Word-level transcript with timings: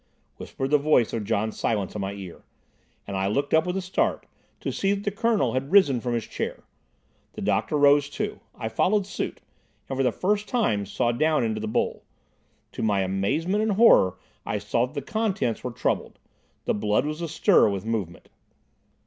whispered 0.37 0.69
the 0.71 0.79
voice 0.79 1.13
of 1.13 1.23
John 1.25 1.51
Silence 1.51 1.93
in 1.93 2.01
my 2.01 2.13
ear, 2.13 2.41
and 3.05 3.15
I 3.15 3.27
looked 3.27 3.53
up 3.53 3.67
with 3.67 3.77
a 3.77 3.83
start 3.83 4.25
to 4.61 4.71
see 4.71 4.93
that 4.95 5.03
the 5.03 5.11
Colonel 5.11 5.53
had 5.53 5.71
risen 5.71 6.01
from 6.01 6.15
his 6.15 6.25
chair. 6.25 6.63
The 7.33 7.41
doctor 7.43 7.77
rose 7.77 8.09
too. 8.09 8.39
I 8.55 8.67
followed 8.67 9.05
suit, 9.05 9.41
and 9.87 9.95
for 9.95 10.01
the 10.01 10.11
first 10.11 10.47
time 10.47 10.87
saw 10.87 11.11
down 11.11 11.43
into 11.43 11.61
the 11.61 11.67
bowl. 11.67 12.01
To 12.71 12.81
my 12.81 13.01
amazement 13.01 13.61
and 13.61 13.73
horror 13.73 14.17
I 14.43 14.57
saw 14.57 14.87
that 14.87 14.95
the 14.95 15.03
contents 15.03 15.63
were 15.63 15.69
troubled. 15.69 16.17
The 16.65 16.73
blood 16.73 17.05
was 17.05 17.21
astir 17.21 17.69
with 17.69 17.85
movement. 17.85 18.29